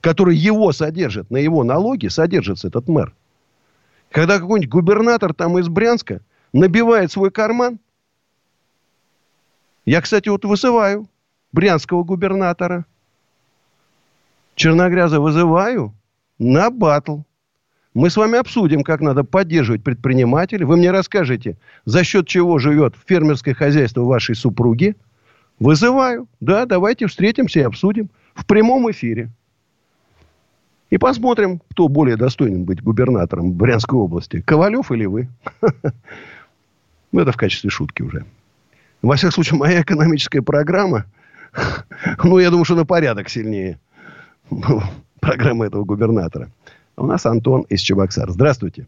[0.00, 3.14] Который его содержит, на его налоги содержится этот мэр.
[4.10, 6.20] Когда какой-нибудь губернатор там из Брянска
[6.52, 7.78] набивает свой карман,
[9.84, 11.08] я, кстати, вот вызываю
[11.52, 12.86] брянского губернатора,
[14.56, 15.94] Черногряза вызываю
[16.38, 17.20] на батл.
[17.92, 20.64] Мы с вами обсудим, как надо поддерживать предпринимателей.
[20.64, 24.96] Вы мне расскажете, за счет чего живет фермерское хозяйство вашей супруги.
[25.58, 26.26] Вызываю.
[26.40, 28.10] Да, давайте встретимся и обсудим.
[28.34, 29.30] В прямом эфире.
[30.90, 34.40] И посмотрим, кто более достойен быть губернатором Брянской области.
[34.40, 35.28] Ковалев или вы?
[37.12, 38.26] Ну, это в качестве шутки уже.
[39.00, 41.06] Во всяком случае, моя экономическая программа,
[42.24, 43.78] ну, я думаю, что на порядок сильнее
[45.20, 46.50] программы этого губернатора.
[46.96, 48.28] У нас Антон из Чебоксар.
[48.30, 48.86] Здравствуйте.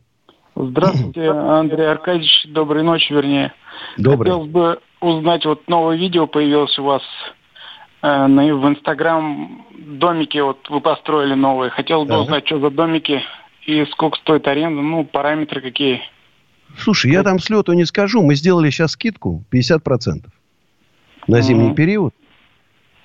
[0.57, 2.49] Здравствуйте, Андрей Аркадьевич.
[2.49, 3.53] Доброй ночи, вернее.
[3.97, 4.33] Добрый.
[4.33, 7.03] Хотелось бы узнать, вот новое видео появилось у вас
[8.03, 11.71] Э, в Инстаграм домики вот вы построили новые.
[11.71, 13.23] Хотел бы узнать, что за домики
[13.67, 16.01] и сколько стоит аренда, ну, параметры какие.
[16.77, 18.23] Слушай, я там слету не скажу.
[18.23, 20.27] Мы сделали сейчас скидку 50%
[21.27, 21.75] на зимний mm-hmm.
[21.75, 22.15] период.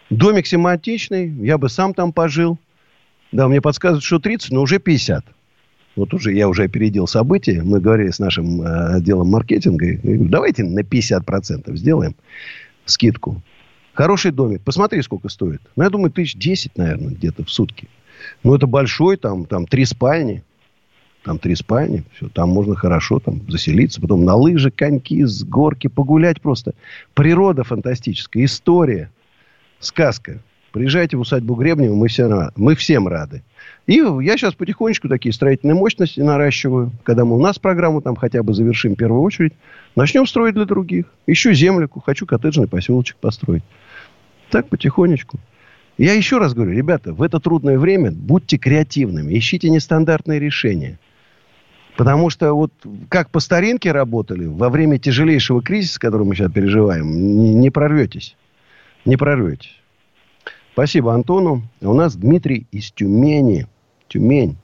[0.10, 2.58] Домик симпатичный, я бы сам там пожил.
[3.32, 5.26] Да, мне подсказывают, что 30, но уже 50.
[5.96, 7.62] Вот уже я уже опередил события.
[7.64, 9.86] Мы говорили с нашим э, отделом маркетинга.
[9.86, 12.16] И, давайте на 50% сделаем
[12.86, 13.42] скидку.
[13.94, 14.62] Хороший домик.
[14.62, 15.62] Посмотри, сколько стоит.
[15.76, 17.88] Ну, я думаю, тысяч десять, наверное, где-то в сутки.
[18.44, 20.44] Ну, это большой, там, там три спальни.
[21.24, 22.04] Там три спальни.
[22.16, 24.02] Все, там можно хорошо там заселиться.
[24.02, 26.74] Потом на лыжи, коньки, с горки погулять просто.
[27.14, 28.44] Природа фантастическая.
[28.46, 29.12] История.
[29.80, 30.42] Сказка.
[30.74, 33.44] Приезжайте в усадьбу Гребнева, мы, все, мы всем рады.
[33.86, 36.92] И я сейчас потихонечку такие строительные мощности наращиваю.
[37.04, 39.54] Когда мы у нас программу там хотя бы завершим в первую очередь,
[39.96, 41.06] начнем строить для других.
[41.28, 43.62] Ищу землю, хочу коттеджный поселочек построить.
[44.50, 45.38] Так потихонечку.
[46.00, 50.98] Я еще раз говорю, ребята, в это трудное время будьте креативными, ищите нестандартные решения.
[51.98, 52.74] Потому что вот
[53.10, 58.36] как по старинке работали, во время тяжелейшего кризиса, который мы сейчас переживаем, не, прорветесь.
[59.06, 59.83] Не прорветесь.
[60.74, 61.62] Спасибо Антону.
[61.82, 63.68] У нас Дмитрий из Тюмени.
[64.08, 64.58] Тюмень.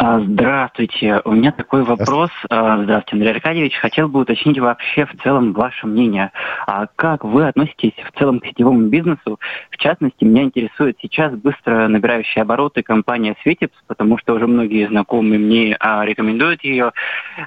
[0.00, 1.20] А, здравствуйте.
[1.24, 2.30] У меня такой вопрос.
[2.48, 3.74] А, здравствуйте, Андрей Аркадьевич.
[3.78, 6.30] Хотел бы уточнить вообще в целом ваше мнение.
[6.68, 9.40] А как вы относитесь в целом к сетевому бизнесу?
[9.70, 15.40] В частности, меня интересует сейчас быстро набирающая обороты компания Светипс, потому что уже многие знакомые
[15.40, 16.92] мне рекомендуют ее.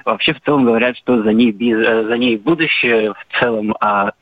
[0.04, 3.74] Вообще в целом говорят, что за ней, э, за ней будущее в целом.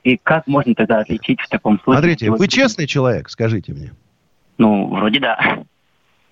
[0.04, 1.98] И как можно тогда отличить в таком случае?
[1.98, 3.90] Смотрите, вы честный человек, скажите мне.
[4.56, 5.64] Ну, вроде да.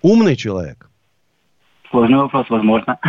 [0.01, 0.88] Умный человек.
[1.89, 2.99] Сложный вопрос, возможно.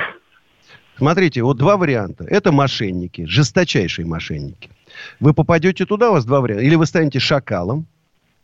[0.97, 2.25] Смотрите, вот два варианта.
[2.25, 4.71] Это мошенники, жесточайшие мошенники.
[5.19, 6.64] Вы попадете туда, у вас два варианта.
[6.64, 7.87] Или вы станете шакалом,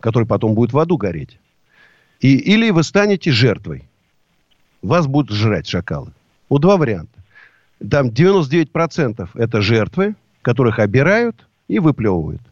[0.00, 1.38] который потом будет в аду гореть.
[2.20, 3.84] И, или вы станете жертвой.
[4.82, 6.12] Вас будут жрать шакалы.
[6.48, 7.12] Вот два варианта.
[7.90, 12.42] Там 99% это жертвы, которых обирают и выплевывают.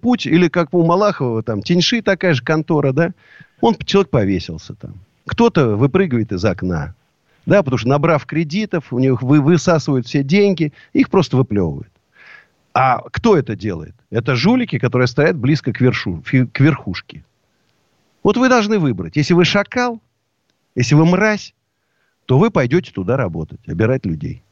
[0.00, 3.12] Путь, или как у Малахова, там, Теньши такая же контора, да,
[3.60, 4.94] он, человек повесился там.
[5.26, 6.94] Кто-то выпрыгивает из окна.
[7.46, 11.90] Да, потому что набрав кредитов, у них вы, высасывают все деньги, их просто выплевывают.
[12.72, 13.94] А кто это делает?
[14.10, 17.24] Это жулики, которые стоят близко к, вершу, к верхушке.
[18.22, 19.16] Вот вы должны выбрать.
[19.16, 20.00] Если вы шакал,
[20.74, 21.54] если вы мразь,
[22.26, 24.42] то вы пойдете туда работать, обирать людей.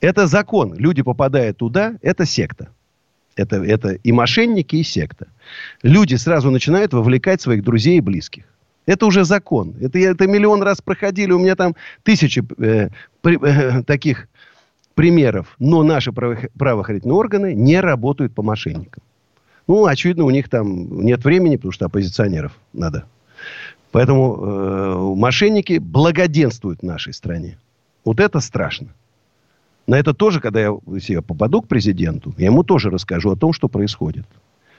[0.00, 0.74] Это закон.
[0.74, 2.70] Люди попадают туда, это секта.
[3.34, 5.26] Это, это и мошенники, и секта.
[5.82, 8.44] Люди сразу начинают вовлекать своих друзей и близких.
[8.86, 9.74] Это уже закон.
[9.80, 11.32] Это, это миллион раз проходили.
[11.32, 12.88] У меня там тысячи э,
[13.20, 14.28] при, э, таких
[14.94, 15.54] примеров.
[15.58, 19.02] Но наши правоохранительные органы не работают по мошенникам.
[19.66, 23.04] Ну, очевидно, у них там нет времени, потому что оппозиционеров надо.
[23.90, 27.58] Поэтому э, мошенники благоденствуют нашей стране.
[28.04, 28.88] Вот это страшно.
[29.88, 33.52] На это тоже, когда я, я попаду к президенту, я ему тоже расскажу о том,
[33.52, 34.26] что происходит.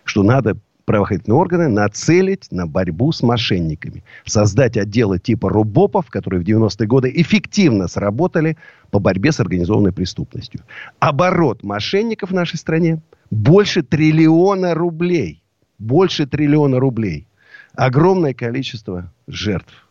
[0.04, 4.04] Что надо правоохранительные органы нацелить на борьбу с мошенниками.
[4.26, 8.58] Создать отделы типа РУБОПов, которые в 90-е годы эффективно сработали
[8.89, 10.62] по борьбе с организованной преступностью.
[11.00, 15.43] Оборот мошенников в нашей стране больше триллиона рублей.
[15.78, 17.28] Больше триллиона рублей.
[17.76, 19.89] Огромное количество жертв.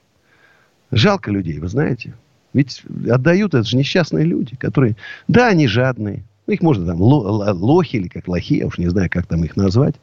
[0.90, 2.14] Жалко людей, вы знаете.
[2.54, 4.96] Ведь отдают, это же несчастные люди, которые,
[5.28, 9.11] да, они жадные, ну, их можно там лохи или как лохи, я уж не знаю,
[9.11, 9.96] как там их назвать.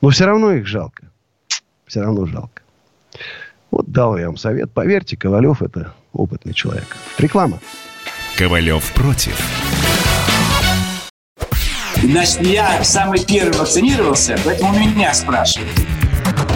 [0.00, 1.04] Но все равно их жалко.
[1.86, 2.62] Все равно жалко.
[3.70, 4.70] Вот дал я вам совет.
[4.70, 6.96] Поверьте, Ковалев это опытный человек.
[7.18, 7.60] Реклама.
[8.36, 9.38] Ковалев против.
[12.02, 15.68] Значит, я самый первый вакцинировался, поэтому меня спрашивают.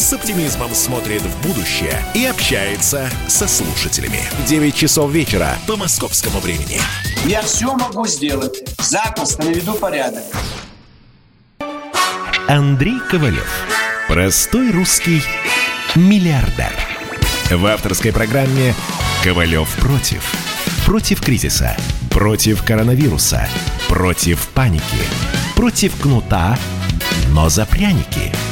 [0.00, 4.20] с оптимизмом смотрит в будущее и общается со слушателями.
[4.46, 6.80] 9 часов вечера по московскому времени.
[7.24, 8.62] Я все могу сделать.
[8.78, 10.24] Запросто наведу порядок.
[12.48, 13.50] Андрей Ковалев.
[14.08, 15.22] Простой русский
[15.94, 16.72] миллиардер.
[17.50, 18.74] В авторской программе
[19.22, 20.34] «Ковалев против».
[20.84, 21.76] Против кризиса.
[22.10, 23.48] Против коронавируса.
[23.88, 24.82] Против паники.
[25.56, 26.58] Против кнута,
[27.30, 28.32] но за пряники–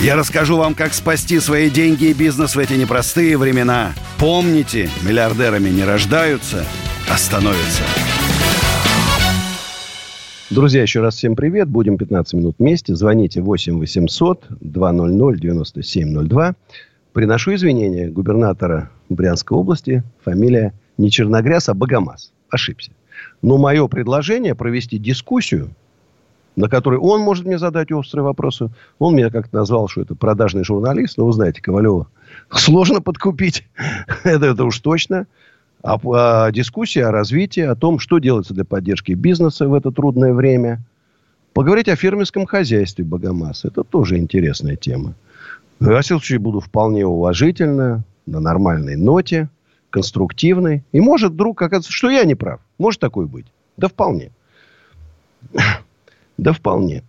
[0.00, 3.94] я расскажу вам, как спасти свои деньги и бизнес в эти непростые времена.
[4.18, 6.64] Помните, миллиардерами не рождаются,
[7.10, 7.82] а становятся.
[10.50, 11.68] Друзья, еще раз всем привет.
[11.68, 12.94] Будем 15 минут вместе.
[12.94, 16.54] Звоните 8 800 200 9702.
[17.12, 20.04] Приношу извинения губернатора Брянской области.
[20.24, 22.32] Фамилия не Черногряз, а Богомаз.
[22.50, 22.92] Ошибся.
[23.42, 25.70] Но мое предложение провести дискуссию
[26.58, 28.70] на который он может мне задать острые вопросы.
[28.98, 31.16] Он меня как-то назвал, что это продажный журналист.
[31.16, 32.08] Но вы знаете, Ковалева
[32.50, 33.64] сложно подкупить.
[34.24, 35.28] это, это уж точно.
[35.84, 40.32] А, а дискуссия о развитии, о том, что делается для поддержки бизнеса в это трудное
[40.32, 40.82] время.
[41.54, 43.64] Поговорить о фермерском хозяйстве Богомаз.
[43.64, 45.14] Это тоже интересная тема.
[45.78, 49.48] Всяком случае, буду вполне уважительно, на нормальной ноте,
[49.90, 50.82] конструктивной.
[50.90, 52.58] И может вдруг оказаться, что я не прав.
[52.78, 53.46] Может такое быть.
[53.76, 54.32] Да вполне.
[56.38, 57.02] Да вполне.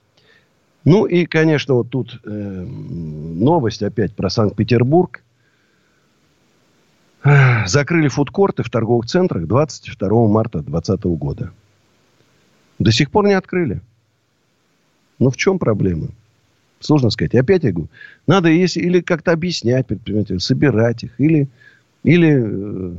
[0.84, 5.22] Ну и, конечно, вот тут э, новость опять про Санкт-Петербург.
[7.66, 11.52] Закрыли фудкорты в торговых центрах 22 марта 2020 года.
[12.80, 13.82] До сих пор не открыли.
[15.20, 16.08] Ну, в чем проблема?
[16.80, 17.36] Сложно сказать.
[17.36, 17.90] Опять я говорю,
[18.26, 21.50] надо если, или как-то объяснять предпринимателям, собирать их, или,
[22.04, 22.96] или э,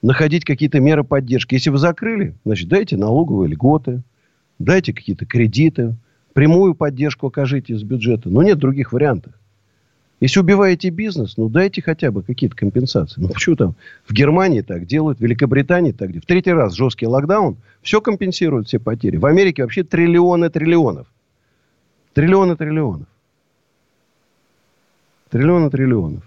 [0.00, 1.54] находить какие-то меры поддержки.
[1.54, 4.02] Если вы закрыли, значит, дайте налоговые льготы,
[4.60, 5.96] дайте какие-то кредиты,
[6.32, 8.28] прямую поддержку окажите из бюджета.
[8.28, 9.32] Но нет других вариантов.
[10.20, 13.20] Если убиваете бизнес, ну дайте хотя бы какие-то компенсации.
[13.20, 13.74] Ну почему там
[14.06, 16.24] в Германии так делают, в Великобритании так делают.
[16.24, 19.16] В третий раз жесткий локдаун, все компенсирует все потери.
[19.16, 21.06] В Америке вообще триллионы триллионов.
[22.12, 23.06] Триллионы триллионов.
[25.30, 26.24] Триллионы триллионов.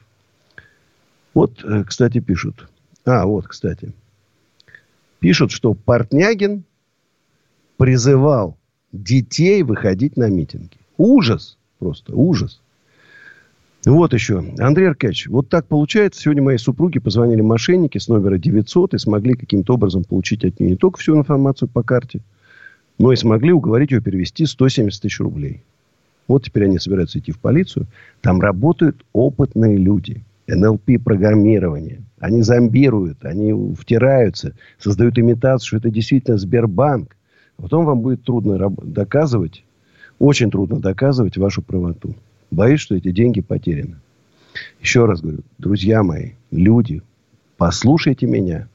[1.35, 2.67] Вот, э, кстати, пишут.
[3.05, 3.91] А, вот, кстати.
[5.19, 6.63] Пишут, что Портнягин
[7.77, 8.57] призывал
[8.91, 10.77] детей выходить на митинги.
[10.97, 11.57] Ужас.
[11.79, 12.61] Просто ужас.
[13.85, 14.43] Вот еще.
[14.59, 16.21] Андрей Аркадьевич, вот так получается.
[16.21, 20.71] Сегодня моей супруге позвонили мошенники с номера 900 и смогли каким-то образом получить от нее
[20.71, 22.21] не только всю информацию по карте,
[22.97, 25.63] но и смогли уговорить ее перевести 170 тысяч рублей.
[26.29, 27.87] Вот теперь они собираются идти в полицию.
[28.21, 30.23] Там работают опытные люди.
[30.47, 32.01] НЛП-программирование.
[32.19, 37.15] Они зомбируют, они втираются, создают имитацию, что это действительно Сбербанк.
[37.63, 39.63] Потом вам будет трудно доказывать,
[40.19, 42.13] очень трудно доказывать вашу правоту.
[42.51, 44.01] Боюсь, что эти деньги потеряны.
[44.81, 47.01] Еще раз говорю, друзья мои, люди,
[47.55, 48.67] послушайте меня,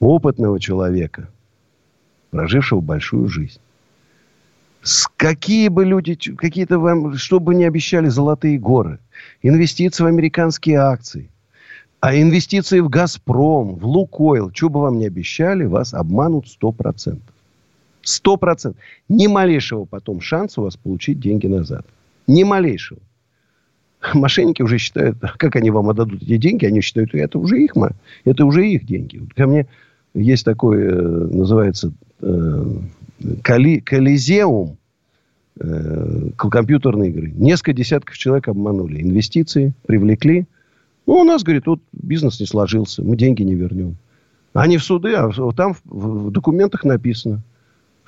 [0.00, 1.30] опытного человека,
[2.30, 3.58] прожившего большую жизнь.
[4.82, 8.98] С какие бы люди, какие-то вам, что бы ни обещали золотые горы,
[9.40, 11.30] инвестиции в американские акции,
[12.00, 17.18] а инвестиции в «Газпром», в «Лукойл», что бы вам ни обещали, вас обманут 100%.
[18.04, 18.74] 100%.
[19.08, 21.86] Ни малейшего потом шанса у вас получить деньги назад.
[22.26, 23.00] Ни малейшего.
[24.14, 27.72] Мошенники уже считают, как они вам отдадут эти деньги, они считают, это уже их,
[28.24, 29.20] это уже их деньги.
[29.36, 29.66] Ко мне
[30.14, 32.64] есть такой, э, называется, э,
[33.42, 34.78] коли, колизеум
[35.60, 37.32] э, компьютерные игры.
[37.36, 39.02] Несколько десятков человек обманули.
[39.02, 40.46] Инвестиции привлекли.
[41.06, 43.96] Ну, у нас, говорит, вот бизнес не сложился, мы деньги не вернем.
[44.54, 47.42] Они в суды, а там в документах написано–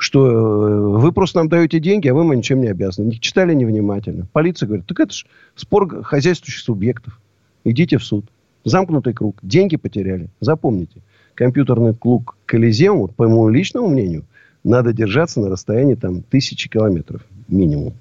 [0.03, 3.07] что э, вы просто нам даете деньги, а вы мы ничем не обязаны.
[3.07, 4.27] Не читали невнимательно.
[4.33, 7.21] Полиция говорит, так это же спор хозяйствующих субъектов.
[7.63, 8.27] Идите в суд.
[8.65, 9.39] Замкнутый круг.
[9.43, 10.29] Деньги потеряли.
[10.41, 11.03] Запомните.
[11.35, 14.25] Компьютерный клуб Колизеум, по моему личному мнению,
[14.65, 17.95] надо держаться на расстоянии там тысячи километров минимум.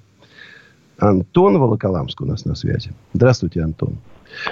[0.98, 2.90] Антон Волоколамск у нас на связи.
[3.12, 3.98] Здравствуйте, Антон.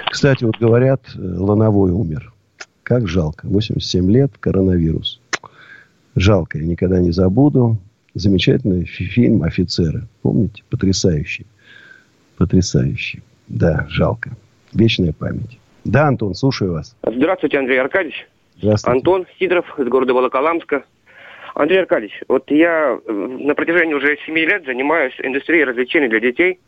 [0.09, 2.33] Кстати, вот говорят, э, Лановой умер.
[2.83, 3.47] Как жалко.
[3.47, 5.20] 87 лет, коронавирус.
[6.15, 7.77] Жалко, я никогда не забуду.
[8.13, 10.03] Замечательный фильм «Офицеры».
[10.21, 10.63] Помните?
[10.69, 11.45] Потрясающий.
[12.37, 13.23] Потрясающий.
[13.47, 14.31] Да, жалко.
[14.73, 15.59] Вечная память.
[15.85, 16.95] Да, Антон, слушаю вас.
[17.03, 18.27] Здравствуйте, Андрей Аркадьевич.
[18.57, 18.97] Здравствуйте.
[18.97, 20.83] Антон Сидоров из города Волоколамска.
[21.55, 26.59] Андрей Аркадьевич, вот я э, на протяжении уже 7 лет занимаюсь индустрией развлечений для детей.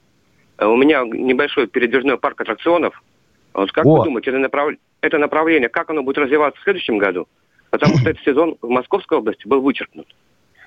[0.58, 3.02] Э, у меня небольшой передвижной парк аттракционов.
[3.54, 3.98] Вот как О.
[3.98, 4.74] вы думаете, это, направ...
[5.02, 7.28] это направление, как оно будет развиваться в следующем году?
[7.74, 10.05] Потому что этот сезон в Московской области был вычеркнут.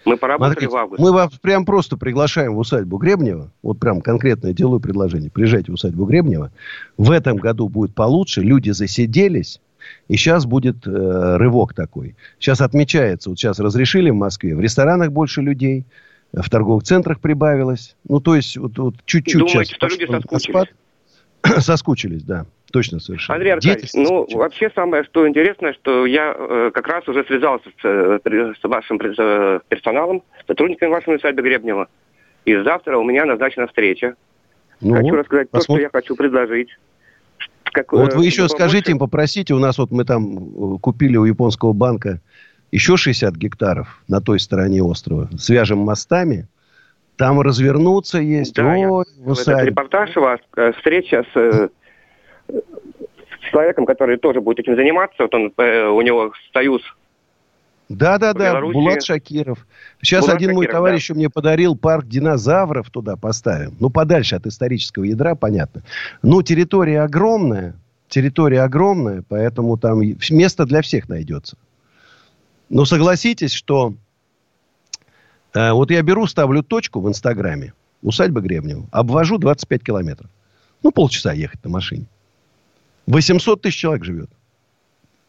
[0.04, 1.04] Мы поработали Смотрите, в августе.
[1.04, 3.50] Мы вас прям просто приглашаем в усадьбу Гребнева.
[3.62, 5.30] Вот прям конкретное делаю предложение.
[5.30, 6.52] Приезжайте в усадьбу Гребнева.
[6.96, 8.40] В этом году будет получше.
[8.40, 9.60] Люди засиделись.
[10.08, 12.16] И сейчас будет э, рывок такой.
[12.38, 13.30] Сейчас отмечается.
[13.30, 14.54] Вот сейчас разрешили в Москве.
[14.54, 15.84] В ресторанах больше людей.
[16.32, 17.96] В торговых центрах прибавилось.
[18.08, 19.76] Ну, то есть, вот, вот чуть-чуть Думаете, сейчас.
[19.76, 20.74] что люди соскучились?
[21.64, 22.46] Соскучились, да.
[22.72, 23.36] Точно совершенно.
[23.36, 27.84] Андрей Аркадьевич, ну, вообще самое, что интересно, что я э, как раз уже связался с,
[27.84, 28.18] э,
[28.60, 31.88] с вашим э, персоналом, сотрудниками вашего усадьбы Гребнева.
[32.44, 34.16] И завтра у меня назначена встреча.
[34.80, 35.84] Ну, хочу рассказать посмотрим.
[35.84, 36.68] то, что я хочу предложить.
[37.64, 41.24] Как, вот вы еще скажите им, попросите, у нас вот мы там э, купили у
[41.24, 42.20] японского банка
[42.72, 45.28] еще 60 гектаров на той стороне острова.
[45.38, 46.48] Свяжем мостами.
[47.16, 48.54] Там развернуться есть.
[48.54, 51.70] Да, Ой, я, этот репортаж у вас, э, встреча с
[52.48, 55.22] с человеком, который тоже будет этим заниматься.
[55.22, 56.82] Вот он, э, у него союз
[57.88, 59.66] да, да, да, Булат Шакиров.
[60.02, 61.14] Сейчас Булат один Шакиров, мой товарищ да.
[61.14, 63.76] мне подарил парк динозавров туда поставим.
[63.78, 65.82] Ну, подальше от исторического ядра, понятно.
[66.22, 67.74] Но территория огромная.
[68.08, 71.56] территория огромная, поэтому там место для всех найдется.
[72.68, 73.94] Но согласитесь, что
[75.54, 77.72] э, вот я беру, ставлю точку в Инстаграме,
[78.02, 80.28] усадьба Гребнева, обвожу 25 километров.
[80.82, 82.06] Ну, полчаса ехать на машине.
[83.06, 84.30] 800 тысяч человек живет,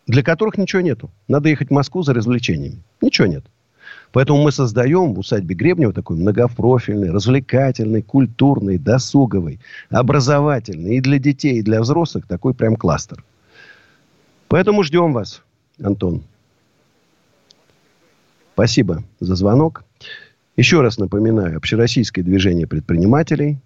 [0.08, 1.12] для которых ничего нету.
[1.28, 2.82] Надо ехать в Москву за развлечениями.
[3.02, 3.46] Ничего нет.
[4.12, 9.60] Поэтому мы создаем в усадьбе Гребнева такой многопрофильный, развлекательный, культурный, досуговый,
[9.90, 13.24] образовательный и для детей, и для взрослых такой прям кластер.
[14.48, 15.44] Поэтому ждем вас,
[15.82, 16.24] Антон.
[18.54, 19.84] Спасибо за звонок.
[20.56, 23.60] Еще раз напоминаю, общероссийское движение предпринимателей.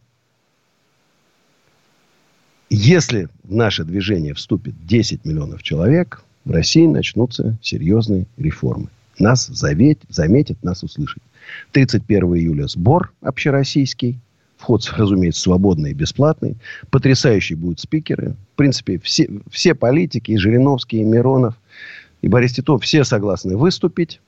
[2.73, 8.87] Если в наше движение вступит 10 миллионов человек, в России начнутся серьезные реформы.
[9.19, 11.21] Нас заветь, заметит, нас услышит.
[11.73, 14.19] 31 июля сбор общероссийский.
[14.55, 16.55] Вход, разумеется, свободный и бесплатный.
[16.91, 18.37] Потрясающие будут спикеры.
[18.53, 21.55] В принципе, все, все политики, и Жириновский, и Миронов,
[22.21, 24.21] и Борис Титов, все согласны выступить.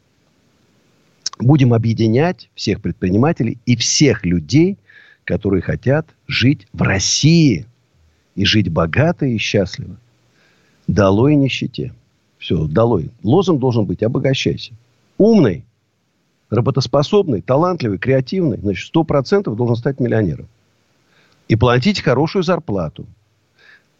[1.39, 4.77] Будем объединять всех предпринимателей и всех людей,
[5.23, 7.67] которые хотят жить в России.
[8.35, 9.95] И жить богато и счастливо.
[10.87, 11.93] Долой нищете.
[12.37, 13.11] Все, долой.
[13.23, 14.73] Лозунг должен быть «обогащайся».
[15.17, 15.63] Умный,
[16.49, 20.47] работоспособный, талантливый, креативный, значит, сто процентов должен стать миллионером.
[21.47, 23.05] И платить хорошую зарплату.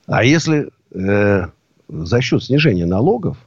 [0.07, 1.47] А если э,
[1.87, 3.37] за счет снижения налогов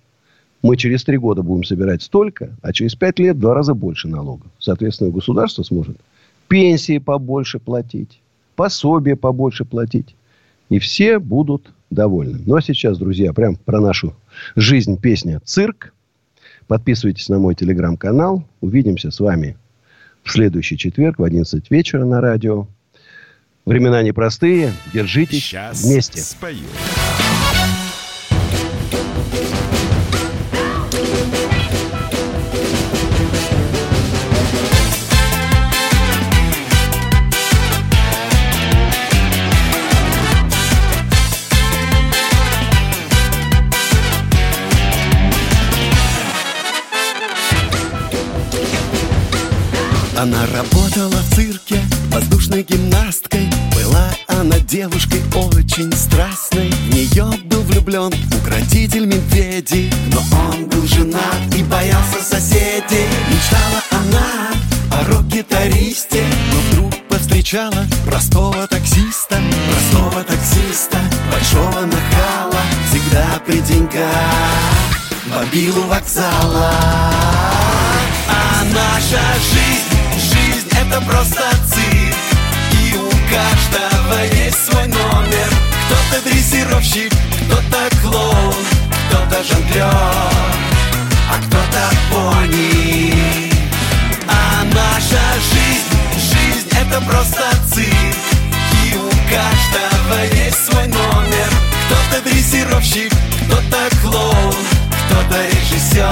[0.63, 4.09] мы через три года будем собирать столько, а через пять лет в два раза больше
[4.09, 4.51] налогов.
[4.59, 5.99] Соответственно, государство сможет
[6.49, 8.21] пенсии побольше платить,
[8.55, 10.15] пособие побольше платить.
[10.69, 12.41] И все будут довольны.
[12.45, 14.15] Ну, а сейчас, друзья, прям про нашу
[14.57, 15.93] жизнь песня «Цирк».
[16.67, 18.45] Подписывайтесь на мой телеграм-канал.
[18.61, 19.57] Увидимся с вами
[20.25, 22.67] в следующий четверг в 11 вечера на радио.
[23.65, 24.73] Времена непростые.
[24.93, 26.21] Держитесь Сейчас вместе.
[26.21, 26.59] Спою.
[50.19, 51.79] Она работала в цирке
[52.11, 53.51] воздушной гимнасткой.
[53.75, 56.71] Была она девушкой очень страстной.
[56.71, 59.93] В нее был влюблен укротитель медведей.
[60.11, 63.07] Но он был женат и боялся соседей.
[63.29, 64.53] Мечтала она
[64.91, 66.25] о рок-гитаристе.
[66.51, 69.39] Но вдруг повстречала простого таксиста.
[69.71, 70.99] Простого таксиста,
[71.31, 72.63] большого нахала.
[72.89, 74.01] Всегда при деньгах,
[75.31, 77.46] бомбил вокзала
[80.97, 82.17] это просто цирк.
[82.73, 85.49] И у каждого есть свой номер.
[85.87, 87.13] Кто-то дрессировщик,
[87.47, 88.55] кто-то клоун
[89.09, 93.53] Кто-то жонглер, а кто-то пони.
[94.29, 95.23] А наша
[95.53, 97.43] жизнь, жизнь это просто
[97.73, 98.17] цирк.
[98.85, 101.51] И у каждого есть свой номер.
[101.87, 103.13] Кто-то дрессировщик,
[103.47, 104.55] кто-то клоун
[105.07, 106.05] Кто-то режиссер,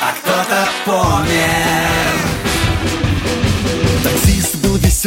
[0.00, 2.17] а кто-то помер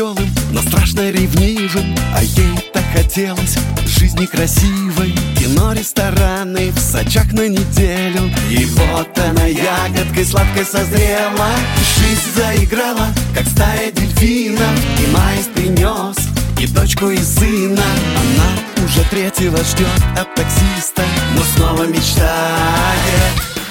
[0.01, 1.95] веселым, но страшно ревнивым.
[2.15, 5.13] А ей так хотелось жизни красивой.
[5.37, 8.31] Кино, рестораны в Сочах на неделю.
[8.49, 11.49] И вот она ягодкой сладкой созрела.
[11.97, 16.17] Жизнь заиграла, как стая дельфинов И майс принес
[16.59, 17.83] и дочку, и сына.
[18.15, 19.87] Она уже третьего ждет
[20.17, 21.03] от таксиста.
[21.35, 22.25] Но снова мечтает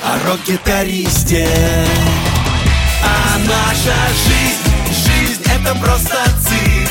[0.03, 1.47] о рок-гитаристе
[3.03, 4.70] А наша жизнь
[5.55, 6.91] это просто цирк.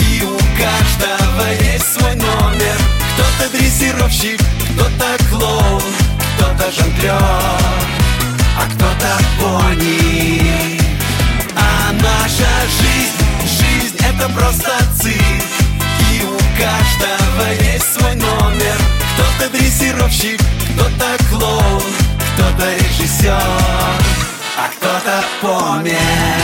[0.00, 2.76] И у каждого есть свой номер.
[3.14, 4.40] Кто-то дрессировщик,
[4.74, 5.82] кто-то клоун
[6.36, 10.80] Кто-то жонглер, а кто-то пони.
[11.56, 15.44] А наша жизнь, жизнь это просто цирк.
[16.12, 18.76] И у каждого есть свой номер.
[19.14, 20.40] Кто-то дрессировщик,
[20.74, 21.82] кто-то клоун
[22.34, 23.30] Кто-то режиссер,
[24.56, 26.43] а кто-то помер